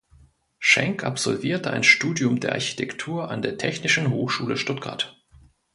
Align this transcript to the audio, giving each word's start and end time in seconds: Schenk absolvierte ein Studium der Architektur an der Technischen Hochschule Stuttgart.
Schenk 0.57 1.03
absolvierte 1.03 1.69
ein 1.69 1.83
Studium 1.83 2.39
der 2.39 2.53
Architektur 2.53 3.29
an 3.29 3.43
der 3.43 3.59
Technischen 3.59 4.09
Hochschule 4.09 4.57
Stuttgart. 4.57 5.15